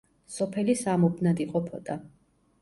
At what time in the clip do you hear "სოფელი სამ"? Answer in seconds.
0.35-1.05